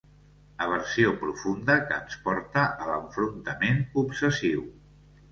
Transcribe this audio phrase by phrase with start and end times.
[0.67, 4.65] Aversió profunda que ens porta a l'enfrontament obsessiu.